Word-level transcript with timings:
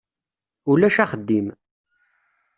Ulac 0.71 0.97
axeddim. 1.03 1.47